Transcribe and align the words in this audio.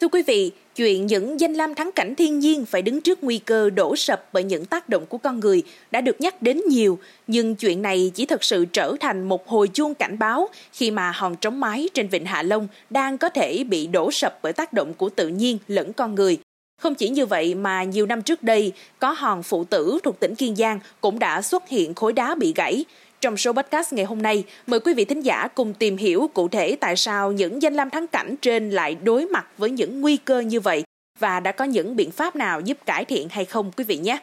Thưa 0.00 0.08
quý 0.08 0.22
vị, 0.22 0.52
chuyện 0.76 1.06
những 1.06 1.40
danh 1.40 1.54
lam 1.54 1.74
thắng 1.74 1.92
cảnh 1.92 2.14
thiên 2.14 2.38
nhiên 2.38 2.64
phải 2.64 2.82
đứng 2.82 3.00
trước 3.00 3.24
nguy 3.24 3.38
cơ 3.38 3.70
đổ 3.70 3.96
sập 3.96 4.28
bởi 4.32 4.44
những 4.44 4.64
tác 4.64 4.88
động 4.88 5.06
của 5.06 5.18
con 5.18 5.40
người 5.40 5.62
đã 5.90 6.00
được 6.00 6.20
nhắc 6.20 6.42
đến 6.42 6.60
nhiều, 6.68 6.98
nhưng 7.26 7.54
chuyện 7.54 7.82
này 7.82 8.10
chỉ 8.14 8.26
thực 8.26 8.44
sự 8.44 8.64
trở 8.64 8.94
thành 9.00 9.28
một 9.28 9.48
hồi 9.48 9.68
chuông 9.68 9.94
cảnh 9.94 10.18
báo 10.18 10.48
khi 10.72 10.90
mà 10.90 11.10
hòn 11.10 11.36
trống 11.36 11.60
mái 11.60 11.88
trên 11.94 12.08
vịnh 12.08 12.24
Hạ 12.24 12.42
Long 12.42 12.68
đang 12.90 13.18
có 13.18 13.28
thể 13.28 13.64
bị 13.64 13.86
đổ 13.86 14.10
sập 14.10 14.38
bởi 14.42 14.52
tác 14.52 14.72
động 14.72 14.94
của 14.94 15.08
tự 15.08 15.28
nhiên 15.28 15.58
lẫn 15.68 15.92
con 15.92 16.14
người. 16.14 16.38
Không 16.80 16.94
chỉ 16.94 17.08
như 17.08 17.26
vậy 17.26 17.54
mà 17.54 17.82
nhiều 17.82 18.06
năm 18.06 18.22
trước 18.22 18.42
đây, 18.42 18.72
có 18.98 19.10
hòn 19.10 19.42
phụ 19.42 19.64
tử 19.64 19.98
thuộc 20.02 20.20
tỉnh 20.20 20.34
Kiên 20.34 20.56
Giang 20.56 20.80
cũng 21.00 21.18
đã 21.18 21.42
xuất 21.42 21.68
hiện 21.68 21.94
khối 21.94 22.12
đá 22.12 22.34
bị 22.34 22.52
gãy. 22.56 22.84
Trong 23.20 23.36
số 23.36 23.52
podcast 23.52 23.92
ngày 23.92 24.04
hôm 24.04 24.22
nay, 24.22 24.44
mời 24.66 24.80
quý 24.80 24.94
vị 24.94 25.04
thính 25.04 25.20
giả 25.20 25.48
cùng 25.54 25.74
tìm 25.74 25.96
hiểu 25.96 26.30
cụ 26.34 26.48
thể 26.48 26.76
tại 26.80 26.96
sao 26.96 27.32
những 27.32 27.62
danh 27.62 27.74
lam 27.74 27.90
thắng 27.90 28.06
cảnh 28.06 28.34
trên 28.42 28.70
lại 28.70 28.96
đối 29.02 29.26
mặt 29.26 29.46
với 29.58 29.70
những 29.70 30.00
nguy 30.00 30.16
cơ 30.16 30.40
như 30.40 30.60
vậy 30.60 30.84
và 31.18 31.40
đã 31.40 31.52
có 31.52 31.64
những 31.64 31.96
biện 31.96 32.10
pháp 32.10 32.36
nào 32.36 32.60
giúp 32.60 32.78
cải 32.86 33.04
thiện 33.04 33.28
hay 33.30 33.44
không 33.44 33.72
quý 33.76 33.84
vị 33.84 33.96
nhé. 33.96 34.18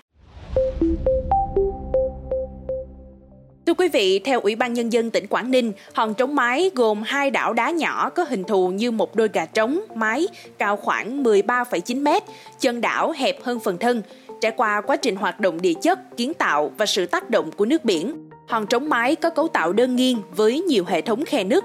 Thưa 3.65 3.73
quý 3.73 3.87
vị, 3.87 4.20
theo 4.20 4.39
Ủy 4.39 4.55
ban 4.55 4.73
Nhân 4.73 4.93
dân 4.93 5.12
tỉnh 5.12 5.27
Quảng 5.27 5.51
Ninh, 5.51 5.71
hòn 5.93 6.13
trống 6.13 6.35
mái 6.35 6.71
gồm 6.75 7.03
hai 7.03 7.31
đảo 7.31 7.53
đá 7.53 7.71
nhỏ 7.71 8.09
có 8.09 8.25
hình 8.29 8.43
thù 8.43 8.70
như 8.70 8.91
một 8.91 9.15
đôi 9.15 9.29
gà 9.34 9.45
trống, 9.45 9.79
mái, 9.95 10.27
cao 10.57 10.77
khoảng 10.77 11.23
13,9 11.23 12.01
mét, 12.01 12.23
chân 12.59 12.81
đảo 12.81 13.12
hẹp 13.12 13.43
hơn 13.43 13.59
phần 13.59 13.77
thân. 13.77 14.01
Trải 14.41 14.51
qua 14.51 14.81
quá 14.81 14.95
trình 14.95 15.15
hoạt 15.15 15.39
động 15.39 15.62
địa 15.62 15.73
chất, 15.81 16.17
kiến 16.17 16.34
tạo 16.34 16.71
và 16.77 16.85
sự 16.85 17.05
tác 17.05 17.29
động 17.29 17.51
của 17.51 17.65
nước 17.65 17.85
biển, 17.85 18.24
hòn 18.48 18.67
trống 18.67 18.90
mái 18.90 19.16
có 19.16 19.30
cấu 19.30 19.48
tạo 19.48 19.73
đơn 19.73 19.95
nghiêng 19.95 20.22
với 20.35 20.62
nhiều 20.62 20.85
hệ 20.88 21.02
thống 21.02 21.26
khe 21.26 21.44
nứt. 21.44 21.63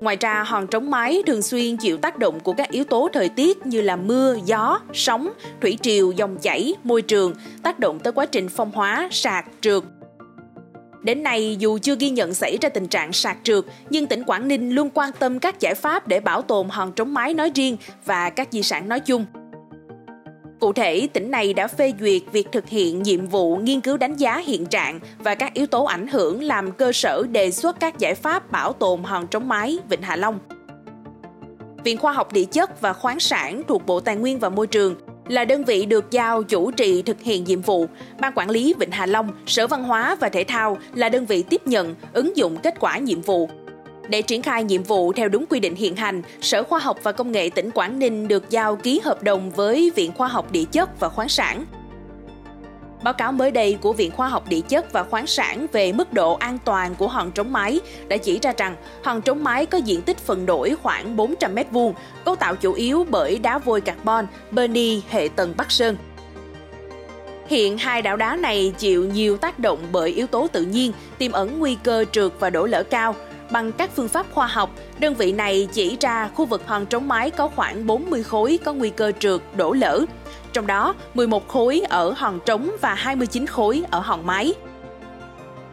Ngoài 0.00 0.16
ra, 0.20 0.42
hòn 0.42 0.66
trống 0.66 0.90
mái 0.90 1.22
thường 1.26 1.42
xuyên 1.42 1.76
chịu 1.76 1.96
tác 1.96 2.18
động 2.18 2.40
của 2.40 2.52
các 2.52 2.70
yếu 2.70 2.84
tố 2.84 3.08
thời 3.12 3.28
tiết 3.28 3.66
như 3.66 3.80
là 3.82 3.96
mưa, 3.96 4.36
gió, 4.44 4.80
sóng, 4.92 5.30
thủy 5.60 5.78
triều, 5.82 6.10
dòng 6.10 6.38
chảy, 6.38 6.74
môi 6.84 7.02
trường, 7.02 7.34
tác 7.62 7.78
động 7.78 7.98
tới 7.98 8.12
quá 8.12 8.26
trình 8.26 8.48
phong 8.48 8.70
hóa, 8.70 9.08
sạt, 9.10 9.44
trượt, 9.60 9.82
Đến 11.02 11.22
nay, 11.22 11.56
dù 11.58 11.78
chưa 11.78 11.96
ghi 11.98 12.10
nhận 12.10 12.34
xảy 12.34 12.58
ra 12.60 12.68
tình 12.68 12.86
trạng 12.86 13.12
sạt 13.12 13.36
trượt, 13.42 13.64
nhưng 13.90 14.06
tỉnh 14.06 14.24
Quảng 14.24 14.48
Ninh 14.48 14.70
luôn 14.70 14.90
quan 14.94 15.10
tâm 15.18 15.38
các 15.38 15.60
giải 15.60 15.74
pháp 15.74 16.08
để 16.08 16.20
bảo 16.20 16.42
tồn 16.42 16.68
hòn 16.68 16.92
trống 16.92 17.14
mái 17.14 17.34
nói 17.34 17.50
riêng 17.54 17.76
và 18.04 18.30
các 18.30 18.48
di 18.50 18.62
sản 18.62 18.88
nói 18.88 19.00
chung. 19.00 19.26
Cụ 20.60 20.72
thể, 20.72 21.08
tỉnh 21.12 21.30
này 21.30 21.52
đã 21.52 21.68
phê 21.68 21.92
duyệt 22.00 22.22
việc 22.32 22.48
thực 22.52 22.68
hiện 22.68 23.02
nhiệm 23.02 23.26
vụ 23.26 23.56
nghiên 23.56 23.80
cứu 23.80 23.96
đánh 23.96 24.16
giá 24.16 24.38
hiện 24.38 24.66
trạng 24.66 25.00
và 25.18 25.34
các 25.34 25.54
yếu 25.54 25.66
tố 25.66 25.84
ảnh 25.84 26.06
hưởng 26.06 26.42
làm 26.42 26.72
cơ 26.72 26.92
sở 26.92 27.22
đề 27.32 27.50
xuất 27.50 27.80
các 27.80 27.98
giải 27.98 28.14
pháp 28.14 28.52
bảo 28.52 28.72
tồn 28.72 29.02
hòn 29.02 29.26
trống 29.26 29.48
mái 29.48 29.78
Vịnh 29.88 30.02
Hạ 30.02 30.16
Long. 30.16 30.38
Viện 31.84 31.98
Khoa 31.98 32.12
học 32.12 32.32
Địa 32.32 32.44
chất 32.44 32.80
và 32.80 32.92
Khoáng 32.92 33.20
sản 33.20 33.62
thuộc 33.68 33.86
Bộ 33.86 34.00
Tài 34.00 34.16
nguyên 34.16 34.38
và 34.38 34.48
Môi 34.48 34.66
trường 34.66 34.94
là 35.28 35.44
đơn 35.44 35.64
vị 35.64 35.86
được 35.86 36.10
giao 36.10 36.42
chủ 36.42 36.70
trì 36.70 37.02
thực 37.02 37.20
hiện 37.20 37.44
nhiệm 37.44 37.60
vụ. 37.60 37.86
Ban 38.20 38.32
quản 38.36 38.50
lý 38.50 38.74
Vịnh 38.78 38.90
Hạ 38.90 39.06
Long, 39.06 39.30
Sở 39.46 39.66
Văn 39.66 39.84
hóa 39.84 40.16
và 40.20 40.28
Thể 40.28 40.44
thao 40.44 40.78
là 40.94 41.08
đơn 41.08 41.26
vị 41.26 41.42
tiếp 41.42 41.66
nhận, 41.66 41.94
ứng 42.12 42.36
dụng 42.36 42.56
kết 42.56 42.74
quả 42.80 42.98
nhiệm 42.98 43.20
vụ. 43.20 43.50
Để 44.10 44.22
triển 44.22 44.42
khai 44.42 44.64
nhiệm 44.64 44.82
vụ 44.82 45.12
theo 45.12 45.28
đúng 45.28 45.44
quy 45.46 45.60
định 45.60 45.74
hiện 45.74 45.96
hành, 45.96 46.22
Sở 46.40 46.62
Khoa 46.62 46.78
học 46.78 46.98
và 47.02 47.12
Công 47.12 47.32
nghệ 47.32 47.50
tỉnh 47.54 47.70
Quảng 47.70 47.98
Ninh 47.98 48.28
được 48.28 48.50
giao 48.50 48.76
ký 48.76 49.00
hợp 49.04 49.22
đồng 49.22 49.50
với 49.50 49.92
Viện 49.96 50.12
Khoa 50.12 50.28
học 50.28 50.52
Địa 50.52 50.64
chất 50.72 51.00
và 51.00 51.08
Khoáng 51.08 51.28
sản 51.28 51.64
Báo 53.02 53.14
cáo 53.14 53.32
mới 53.32 53.50
đây 53.50 53.78
của 53.80 53.92
Viện 53.92 54.10
Khoa 54.10 54.28
học 54.28 54.48
Địa 54.48 54.60
chất 54.60 54.92
và 54.92 55.04
Khoáng 55.04 55.26
sản 55.26 55.66
về 55.72 55.92
mức 55.92 56.12
độ 56.12 56.34
an 56.34 56.58
toàn 56.64 56.94
của 56.94 57.08
hòn 57.08 57.30
trống 57.30 57.52
mái 57.52 57.80
đã 58.08 58.16
chỉ 58.16 58.38
ra 58.42 58.52
rằng 58.56 58.76
hòn 59.04 59.22
trống 59.22 59.44
mái 59.44 59.66
có 59.66 59.78
diện 59.78 60.02
tích 60.02 60.18
phần 60.18 60.46
nổi 60.46 60.76
khoảng 60.82 61.16
400 61.16 61.54
m2, 61.54 61.92
cấu 62.24 62.36
tạo 62.36 62.56
chủ 62.56 62.72
yếu 62.72 63.06
bởi 63.10 63.38
đá 63.38 63.58
vôi 63.58 63.80
carbon, 63.80 64.26
berni 64.50 65.02
hệ 65.08 65.28
tầng 65.36 65.54
Bắc 65.56 65.70
Sơn. 65.70 65.96
Hiện 67.46 67.78
hai 67.78 68.02
đảo 68.02 68.16
đá 68.16 68.36
này 68.36 68.72
chịu 68.78 69.04
nhiều 69.04 69.36
tác 69.36 69.58
động 69.58 69.78
bởi 69.92 70.10
yếu 70.10 70.26
tố 70.26 70.46
tự 70.52 70.62
nhiên, 70.62 70.92
tiềm 71.18 71.32
ẩn 71.32 71.58
nguy 71.58 71.76
cơ 71.82 72.04
trượt 72.12 72.32
và 72.38 72.50
đổ 72.50 72.66
lỡ 72.66 72.82
cao. 72.82 73.14
Bằng 73.50 73.72
các 73.72 73.90
phương 73.94 74.08
pháp 74.08 74.26
khoa 74.32 74.46
học, 74.46 74.70
đơn 74.98 75.14
vị 75.14 75.32
này 75.32 75.68
chỉ 75.72 75.96
ra 76.00 76.28
khu 76.28 76.46
vực 76.46 76.66
hòn 76.66 76.86
trống 76.86 77.08
mái 77.08 77.30
có 77.30 77.48
khoảng 77.48 77.86
40 77.86 78.22
khối 78.22 78.58
có 78.64 78.72
nguy 78.72 78.90
cơ 78.90 79.12
trượt, 79.18 79.40
đổ 79.56 79.72
lỡ 79.72 80.04
trong 80.52 80.66
đó 80.66 80.94
11 81.14 81.48
khối 81.48 81.80
ở 81.88 82.14
hòn 82.16 82.40
trống 82.46 82.70
và 82.80 82.94
29 82.94 83.46
khối 83.46 83.82
ở 83.90 84.00
hòn 84.00 84.26
mái. 84.26 84.54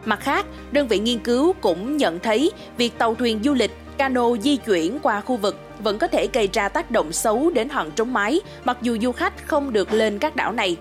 Mặt 0.04 0.20
khác, 0.20 0.46
đơn 0.72 0.88
vị 0.88 0.98
nghiên 0.98 1.18
cứu 1.18 1.52
cũng 1.60 1.96
nhận 1.96 2.18
thấy 2.18 2.52
việc 2.76 2.98
tàu 2.98 3.14
thuyền 3.14 3.40
du 3.44 3.54
lịch, 3.54 3.70
cano 3.98 4.36
di 4.36 4.56
chuyển 4.56 4.98
qua 5.02 5.20
khu 5.20 5.36
vực 5.36 5.56
vẫn 5.78 5.98
có 5.98 6.06
thể 6.06 6.28
gây 6.32 6.48
ra 6.52 6.68
tác 6.68 6.90
động 6.90 7.12
xấu 7.12 7.50
đến 7.50 7.68
hòn 7.68 7.90
trống 7.90 8.12
mái, 8.12 8.40
mặc 8.64 8.78
dù 8.82 8.96
du 9.02 9.12
khách 9.12 9.46
không 9.46 9.72
được 9.72 9.92
lên 9.92 10.18
các 10.18 10.36
đảo 10.36 10.52
này. 10.52 10.76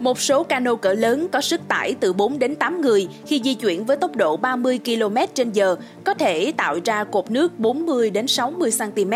Một 0.00 0.20
số 0.20 0.42
cano 0.42 0.74
cỡ 0.74 0.92
lớn 0.92 1.28
có 1.32 1.40
sức 1.40 1.60
tải 1.68 1.94
từ 2.00 2.12
4 2.12 2.38
đến 2.38 2.54
8 2.54 2.80
người 2.80 3.08
khi 3.26 3.40
di 3.44 3.54
chuyển 3.54 3.84
với 3.84 3.96
tốc 3.96 4.16
độ 4.16 4.36
30 4.36 4.80
km 4.84 5.16
h 5.54 5.60
có 6.04 6.14
thể 6.14 6.52
tạo 6.56 6.78
ra 6.84 7.04
cột 7.04 7.30
nước 7.30 7.58
40 7.58 8.10
đến 8.10 8.26
60 8.26 8.70
cm. 8.78 9.12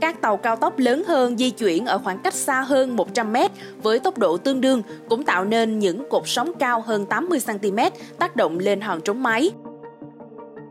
Các 0.00 0.20
tàu 0.20 0.36
cao 0.36 0.56
tốc 0.56 0.78
lớn 0.78 1.04
hơn 1.06 1.38
di 1.38 1.50
chuyển 1.50 1.86
ở 1.86 1.98
khoảng 1.98 2.18
cách 2.18 2.34
xa 2.34 2.60
hơn 2.60 2.96
100 2.96 3.32
m 3.32 3.36
với 3.82 3.98
tốc 3.98 4.18
độ 4.18 4.36
tương 4.36 4.60
đương 4.60 4.82
cũng 5.08 5.24
tạo 5.24 5.44
nên 5.44 5.78
những 5.78 6.08
cột 6.10 6.22
sóng 6.26 6.52
cao 6.58 6.80
hơn 6.86 7.06
80 7.06 7.38
cm 7.46 7.78
tác 8.18 8.36
động 8.36 8.58
lên 8.58 8.80
hòn 8.80 9.00
trống 9.00 9.22
máy. 9.22 9.50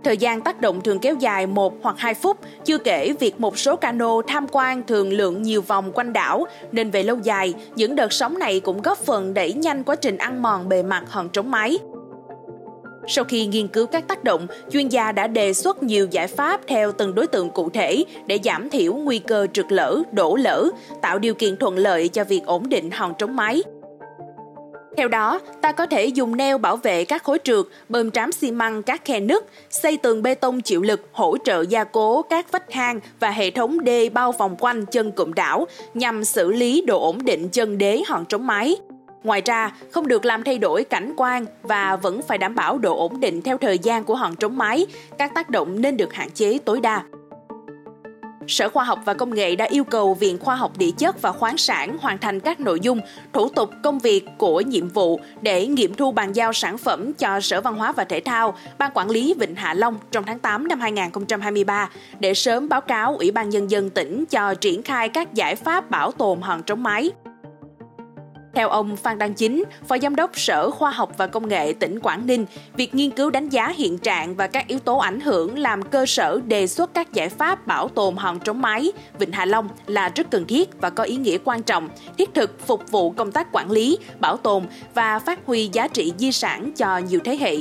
Thời 0.04 0.18
gian 0.18 0.42
tác 0.42 0.62
động 0.62 0.82
thường 0.82 1.00
kéo 1.00 1.16
dài 1.20 1.48
1 1.48 1.74
hoặc 1.82 1.96
2 1.98 2.14
phút, 2.14 2.38
chưa 2.66 2.78
kể 2.78 3.14
việc 3.20 3.40
một 3.40 3.58
số 3.58 3.76
cano 3.76 4.22
tham 4.28 4.46
quan 4.52 4.84
thường 4.84 5.14
lượn 5.14 5.42
nhiều 5.42 5.62
vòng 5.62 5.92
quanh 5.92 6.14
đảo, 6.14 6.46
nên 6.72 6.92
về 6.92 7.04
lâu 7.04 7.18
dài, 7.24 7.54
những 7.76 7.96
đợt 7.96 8.14
sóng 8.14 8.40
này 8.40 8.60
cũng 8.60 8.82
góp 8.82 8.98
phần 8.98 9.34
đẩy 9.34 9.54
nhanh 9.54 9.84
quá 9.84 9.96
trình 9.96 10.18
ăn 10.18 10.42
mòn 10.42 10.70
bề 10.70 10.84
mặt 10.84 11.04
hòn 11.08 11.30
trống 11.30 11.52
máy. 11.52 11.78
Sau 13.08 13.24
khi 13.24 13.46
nghiên 13.46 13.68
cứu 13.68 13.86
các 13.86 14.08
tác 14.08 14.24
động, 14.24 14.48
chuyên 14.72 14.88
gia 14.88 15.12
đã 15.12 15.28
đề 15.28 15.54
xuất 15.54 15.84
nhiều 15.84 16.08
giải 16.12 16.28
pháp 16.28 16.62
theo 16.68 16.92
từng 16.92 17.16
đối 17.16 17.28
tượng 17.28 17.50
cụ 17.50 17.70
thể 17.70 18.06
để 18.26 18.40
giảm 18.44 18.70
thiểu 18.70 18.94
nguy 18.94 19.20
cơ 19.20 19.48
trượt 19.54 19.72
lở, 19.72 20.02
đổ 20.12 20.36
lỡ, 20.36 20.70
tạo 21.02 21.20
điều 21.20 21.34
kiện 21.34 21.58
thuận 21.58 21.78
lợi 21.78 22.08
cho 22.08 22.24
việc 22.24 22.46
ổn 22.46 22.70
định 22.70 22.92
hòn 22.92 23.14
trống 23.18 23.36
máy. 23.36 23.64
Theo 24.98 25.08
đó, 25.08 25.40
ta 25.62 25.72
có 25.72 25.86
thể 25.86 26.06
dùng 26.06 26.38
neo 26.38 26.58
bảo 26.58 26.78
vệ 26.78 27.06
các 27.06 27.24
khối 27.24 27.38
trượt, 27.44 27.66
bơm 27.90 28.12
trám 28.12 28.32
xi 28.32 28.52
măng 28.52 28.84
các 28.84 29.06
khe 29.06 29.20
nứt, 29.20 29.46
xây 29.70 29.98
tường 29.98 30.24
bê 30.24 30.36
tông 30.36 30.62
chịu 30.62 30.82
lực 30.82 31.02
hỗ 31.12 31.38
trợ 31.44 31.62
gia 31.62 31.84
cố 31.84 32.22
các 32.22 32.52
vách 32.52 32.72
hang 32.72 33.00
và 33.20 33.30
hệ 33.30 33.52
thống 33.52 33.84
đê 33.84 34.10
bao 34.10 34.32
vòng 34.32 34.56
quanh 34.60 34.86
chân 34.86 35.12
cụm 35.12 35.34
đảo 35.34 35.68
nhằm 35.94 36.24
xử 36.24 36.52
lý 36.52 36.82
độ 36.88 37.02
ổn 37.02 37.26
định 37.26 37.50
chân 37.50 37.78
đế 37.78 38.02
hòn 38.08 38.26
trống 38.26 38.48
máy. 38.48 38.76
Ngoài 39.24 39.42
ra, 39.46 39.76
không 39.92 40.08
được 40.08 40.26
làm 40.26 40.44
thay 40.44 40.58
đổi 40.58 40.84
cảnh 40.84 41.14
quan 41.18 41.46
và 41.62 41.96
vẫn 41.96 42.22
phải 42.22 42.38
đảm 42.38 42.56
bảo 42.56 42.78
độ 42.78 42.98
ổn 42.98 43.20
định 43.20 43.42
theo 43.42 43.58
thời 43.58 43.80
gian 43.80 44.04
của 44.04 44.16
hòn 44.16 44.36
trống 44.36 44.58
máy, 44.58 44.86
các 45.18 45.32
tác 45.36 45.50
động 45.50 45.82
nên 45.82 45.98
được 45.98 46.14
hạn 46.14 46.30
chế 46.30 46.58
tối 46.66 46.82
đa. 46.82 47.04
Sở 48.48 48.70
Khoa 48.70 48.84
học 48.84 49.00
và 49.06 49.14
Công 49.14 49.36
nghệ 49.36 49.56
đã 49.56 49.66
yêu 49.66 49.84
cầu 49.84 50.14
Viện 50.14 50.38
Khoa 50.38 50.56
học 50.56 50.78
Địa 50.78 50.92
chất 50.98 51.22
và 51.22 51.32
Khoáng 51.32 51.58
sản 51.58 51.98
hoàn 51.98 52.18
thành 52.18 52.40
các 52.40 52.60
nội 52.60 52.80
dung, 52.80 53.00
thủ 53.34 53.50
tục 53.50 53.70
công 53.84 54.00
việc 54.00 54.26
của 54.38 54.62
nhiệm 54.62 54.90
vụ 54.90 55.20
để 55.42 55.68
nghiệm 55.68 55.94
thu 55.94 56.12
bàn 56.12 56.34
giao 56.34 56.54
sản 56.54 56.78
phẩm 56.78 57.14
cho 57.14 57.40
Sở 57.40 57.62
Văn 57.62 57.76
hóa 57.76 57.92
và 57.92 58.04
Thể 58.04 58.20
thao, 58.20 58.58
Ban 58.78 58.92
Quản 58.94 59.10
lý 59.10 59.34
Vịnh 59.40 59.56
Hạ 59.56 59.74
Long 59.74 59.98
trong 60.12 60.24
tháng 60.24 60.40
8 60.40 60.68
năm 60.68 60.80
2023 60.80 61.90
để 62.20 62.34
sớm 62.34 62.70
báo 62.70 62.82
cáo 62.82 63.16
Ủy 63.18 63.32
ban 63.32 63.50
Nhân 63.50 63.72
dân 63.72 63.90
tỉnh 63.90 64.26
cho 64.26 64.54
triển 64.54 64.84
khai 64.84 65.10
các 65.10 65.34
giải 65.34 65.56
pháp 65.56 65.90
bảo 65.90 66.12
tồn 66.12 66.42
hòn 66.42 66.64
trống 66.64 66.84
mái. 66.84 67.12
Theo 68.54 68.70
ông 68.70 68.96
Phan 68.96 69.18
Đăng 69.18 69.34
Chính, 69.34 69.64
Phó 69.88 69.98
Giám 70.02 70.16
đốc 70.16 70.40
Sở 70.40 70.70
Khoa 70.70 70.92
học 70.92 71.12
và 71.18 71.28
Công 71.28 71.48
nghệ 71.48 71.74
tỉnh 71.74 72.00
Quảng 72.00 72.28
Ninh, 72.28 72.46
việc 72.78 72.96
nghiên 72.96 73.12
cứu 73.12 73.30
đánh 73.30 73.50
giá 73.50 73.74
hiện 73.78 73.98
trạng 73.98 74.36
và 74.36 74.48
các 74.48 74.68
yếu 74.68 74.80
tố 74.80 74.98
ảnh 74.98 75.20
hưởng 75.20 75.60
làm 75.60 75.82
cơ 75.82 76.06
sở 76.06 76.40
đề 76.48 76.68
xuất 76.68 76.94
các 76.94 77.14
giải 77.14 77.30
pháp 77.30 77.68
bảo 77.68 77.88
tồn 77.88 78.16
hòn 78.16 78.40
trống 78.40 78.62
mái 78.62 78.92
Vịnh 79.20 79.32
Hạ 79.32 79.46
Long 79.46 79.70
là 79.88 80.10
rất 80.16 80.32
cần 80.32 80.46
thiết 80.46 80.70
và 80.82 80.90
có 80.90 81.04
ý 81.04 81.16
nghĩa 81.16 81.38
quan 81.44 81.64
trọng, 81.64 81.90
thiết 82.18 82.34
thực 82.34 82.68
phục 82.68 82.92
vụ 82.92 83.12
công 83.12 83.32
tác 83.32 83.48
quản 83.52 83.72
lý, 83.72 83.98
bảo 84.20 84.38
tồn 84.38 84.64
và 84.94 85.20
phát 85.20 85.40
huy 85.46 85.70
giá 85.74 85.88
trị 85.88 86.14
di 86.18 86.32
sản 86.32 86.72
cho 86.76 86.98
nhiều 86.98 87.20
thế 87.24 87.38
hệ. 87.40 87.56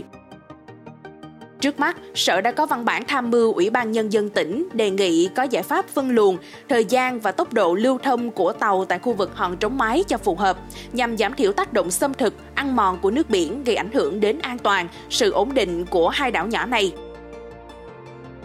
Trước 1.63 1.81
mắt, 1.81 1.97
Sở 2.15 2.41
đã 2.41 2.53
có 2.53 2.67
văn 2.67 2.85
bản 2.85 3.05
tham 3.05 3.31
mưu 3.31 3.53
Ủy 3.53 3.71
ban 3.71 3.93
Nhân 3.93 4.13
dân 4.13 4.29
tỉnh 4.29 4.69
đề 4.73 4.91
nghị 4.91 5.29
có 5.37 5.43
giải 5.43 5.63
pháp 5.63 5.89
phân 5.89 6.11
luồng, 6.11 6.37
thời 6.69 6.85
gian 6.85 7.21
và 7.21 7.33
tốc 7.33 7.53
độ 7.53 7.75
lưu 7.75 7.99
thông 7.99 8.31
của 8.31 8.53
tàu 8.53 8.85
tại 8.85 8.99
khu 8.99 9.13
vực 9.13 9.31
hòn 9.35 9.57
trống 9.57 9.79
mái 9.79 10.05
cho 10.09 10.19
phù 10.19 10.35
hợp, 10.35 10.59
nhằm 10.93 11.17
giảm 11.17 11.35
thiểu 11.35 11.53
tác 11.53 11.73
động 11.73 11.91
xâm 11.91 12.15
thực, 12.15 12.35
ăn 12.55 12.77
mòn 12.77 12.99
của 13.03 13.11
nước 13.11 13.31
biển 13.31 13.65
gây 13.65 13.77
ảnh 13.77 13.91
hưởng 13.93 14.21
đến 14.21 14.39
an 14.39 14.59
toàn, 14.59 14.89
sự 15.11 15.31
ổn 15.31 15.55
định 15.55 15.85
của 15.87 16.09
hai 16.09 16.31
đảo 16.31 16.47
nhỏ 16.47 16.67
này. 16.67 16.93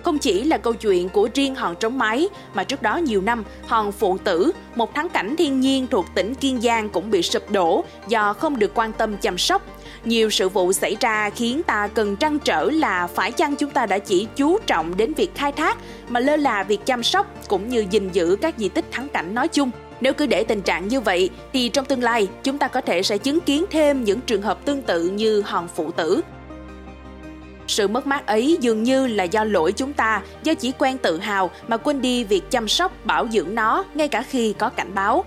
Không 0.04 0.18
chỉ 0.18 0.44
là 0.44 0.58
câu 0.58 0.74
chuyện 0.74 1.10
của 1.10 1.30
riêng 1.34 1.56
hòn 1.56 1.76
trống 1.76 1.98
máy 1.98 2.30
mà 2.54 2.64
trước 2.64 2.82
đó 2.82 2.98
nhiều 2.98 3.22
năm, 3.22 3.44
hòn 3.68 3.92
phụ 3.92 4.18
tử, 4.18 4.52
một 4.76 4.96
thắng 4.96 5.10
cảnh 5.10 5.36
thiên 5.36 5.60
nhiên 5.60 5.88
thuộc 5.88 6.06
tỉnh 6.16 6.36
Kiên 6.36 6.62
Giang 6.62 6.90
cũng 6.90 7.12
bị 7.12 7.22
sụp 7.22 7.52
đổ 7.52 7.84
do 8.08 8.34
không 8.34 8.60
được 8.60 8.72
quan 8.76 8.94
tâm 8.94 9.18
chăm 9.18 9.38
sóc. 9.38 9.62
Nhiều 10.08 10.30
sự 10.30 10.50
vụ 10.50 10.74
xảy 10.74 10.98
ra 11.00 11.30
khiến 11.30 11.62
ta 11.64 11.88
cần 11.88 12.16
trăn 12.16 12.40
trở 12.40 12.70
là 12.72 13.08
phải 13.08 13.32
chăng 13.32 13.56
chúng 13.56 13.70
ta 13.70 13.86
đã 13.86 14.00
chỉ 14.00 14.28
chú 14.36 14.58
trọng 14.68 14.98
đến 14.98 15.14
việc 15.14 15.32
khai 15.36 15.52
thác 15.52 15.78
mà 16.10 16.20
lơ 16.20 16.36
là 16.36 16.64
việc 16.64 16.86
chăm 16.86 17.04
sóc 17.04 17.34
cũng 17.48 17.70
như 17.70 17.86
gìn 17.90 18.10
giữ 18.10 18.38
các 18.42 18.56
di 18.58 18.70
tích 18.70 18.86
thắng 18.92 19.10
cảnh 19.10 19.34
nói 19.36 19.48
chung. 19.48 19.72
Nếu 20.02 20.14
cứ 20.14 20.26
để 20.26 20.44
tình 20.44 20.62
trạng 20.62 20.88
như 20.88 21.02
vậy 21.02 21.30
thì 21.54 21.70
trong 21.70 21.86
tương 21.86 22.04
lai 22.04 22.28
chúng 22.44 22.58
ta 22.58 22.68
có 22.68 22.82
thể 22.82 23.04
sẽ 23.04 23.18
chứng 23.18 23.40
kiến 23.40 23.66
thêm 23.70 24.04
những 24.04 24.22
trường 24.22 24.42
hợp 24.42 24.66
tương 24.66 24.82
tự 24.82 25.08
như 25.08 25.42
hòn 25.42 25.68
phụ 25.76 25.92
tử. 25.92 26.22
Sự 27.68 27.88
mất 27.88 28.08
mát 28.08 28.28
ấy 28.28 28.58
dường 28.62 28.84
như 28.84 29.08
là 29.08 29.24
do 29.24 29.44
lỗi 29.44 29.72
chúng 29.72 29.94
ta, 29.94 30.22
do 30.44 30.54
chỉ 30.54 30.72
quen 30.78 30.98
tự 30.98 31.20
hào 31.20 31.50
mà 31.68 31.78
quên 31.78 32.02
đi 32.02 32.24
việc 32.24 32.52
chăm 32.52 32.68
sóc, 32.68 33.06
bảo 33.06 33.28
dưỡng 33.28 33.56
nó 33.56 33.84
ngay 33.94 34.08
cả 34.08 34.24
khi 34.30 34.54
có 34.54 34.70
cảnh 34.70 34.92
báo. 34.94 35.26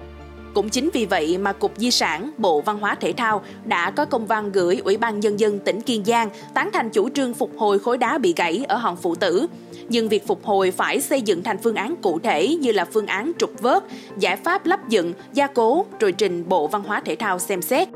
Cũng 0.54 0.68
chính 0.68 0.90
vì 0.92 1.06
vậy 1.06 1.38
mà 1.38 1.52
Cục 1.52 1.72
Di 1.76 1.90
sản, 1.90 2.30
Bộ 2.38 2.60
Văn 2.60 2.78
hóa 2.78 2.94
Thể 2.94 3.12
thao 3.12 3.42
đã 3.64 3.90
có 3.90 4.04
công 4.04 4.26
văn 4.26 4.52
gửi 4.52 4.80
Ủy 4.84 4.96
ban 4.96 5.20
Nhân 5.20 5.40
dân 5.40 5.58
tỉnh 5.58 5.80
Kiên 5.80 6.04
Giang 6.04 6.28
tán 6.54 6.70
thành 6.72 6.90
chủ 6.90 7.08
trương 7.08 7.34
phục 7.34 7.50
hồi 7.58 7.78
khối 7.78 7.98
đá 7.98 8.18
bị 8.18 8.34
gãy 8.36 8.64
ở 8.68 8.76
hòn 8.76 8.96
phụ 8.96 9.14
tử. 9.14 9.46
Nhưng 9.88 10.08
việc 10.08 10.26
phục 10.26 10.44
hồi 10.44 10.70
phải 10.70 11.00
xây 11.00 11.22
dựng 11.22 11.42
thành 11.42 11.58
phương 11.58 11.74
án 11.74 11.94
cụ 12.02 12.18
thể 12.22 12.56
như 12.60 12.72
là 12.72 12.84
phương 12.84 13.06
án 13.06 13.32
trục 13.38 13.60
vớt, 13.60 13.84
giải 14.18 14.36
pháp 14.36 14.66
lắp 14.66 14.88
dựng, 14.88 15.12
gia 15.32 15.46
cố 15.46 15.84
rồi 16.00 16.12
trình 16.12 16.48
Bộ 16.48 16.66
Văn 16.66 16.82
hóa 16.82 17.02
Thể 17.04 17.16
thao 17.16 17.38
xem 17.38 17.62
xét. 17.62 17.88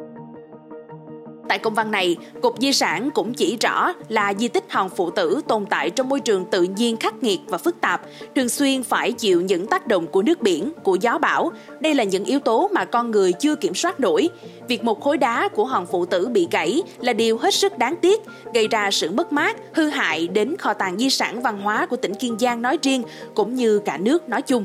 Tại 1.49 1.59
công 1.59 1.75
văn 1.75 1.91
này, 1.91 2.17
Cục 2.43 2.61
Di 2.61 2.73
sản 2.73 3.11
cũng 3.15 3.35
chỉ 3.35 3.57
rõ 3.61 3.93
là 4.09 4.35
di 4.35 4.49
tích 4.49 4.65
hòn 4.69 4.89
phụ 4.89 5.11
tử 5.11 5.41
tồn 5.49 5.67
tại 5.67 5.91
trong 5.91 6.09
môi 6.09 6.21
trường 6.21 6.45
tự 6.45 6.63
nhiên 6.63 6.97
khắc 6.97 7.23
nghiệt 7.23 7.41
và 7.47 7.59
phức 7.59 7.81
tạp, 7.81 8.01
thường 8.37 8.49
xuyên 8.49 8.83
phải 8.83 9.13
chịu 9.13 9.41
những 9.41 9.67
tác 9.67 9.87
động 9.87 10.07
của 10.07 10.23
nước 10.23 10.43
biển, 10.43 10.73
của 10.83 10.97
gió 11.01 11.19
bão. 11.19 11.53
Đây 11.81 11.95
là 11.95 12.05
những 12.05 12.25
yếu 12.25 12.39
tố 12.39 12.71
mà 12.73 12.85
con 12.85 13.11
người 13.11 13.33
chưa 13.33 13.55
kiểm 13.55 13.75
soát 13.75 14.01
nổi. 14.01 14.29
Việc 14.69 14.85
một 14.85 15.01
khối 15.01 15.19
đá 15.19 15.49
của 15.49 15.65
hòn 15.65 15.87
phụ 15.87 16.07
tử 16.07 16.29
bị 16.29 16.49
gãy 16.51 16.83
là 17.01 17.13
điều 17.13 17.39
hết 17.39 17.55
sức 17.55 17.79
đáng 17.79 17.97
tiếc, 17.97 18.23
gây 18.55 18.69
ra 18.69 18.91
sự 18.91 19.11
mất 19.11 19.33
mát, 19.33 19.57
hư 19.75 19.89
hại 19.89 20.29
đến 20.29 20.57
kho 20.57 20.75
tàng 20.75 20.99
di 20.99 21.11
sản 21.11 21.43
văn 21.43 21.61
hóa 21.61 21.87
của 21.87 21.97
tỉnh 21.97 22.15
Kiên 22.15 22.39
Giang 22.39 22.63
nói 22.63 22.79
riêng 22.83 23.03
cũng 23.35 23.55
như 23.55 23.79
cả 23.79 23.97
nước 23.97 24.29
nói 24.29 24.43
chung. 24.43 24.65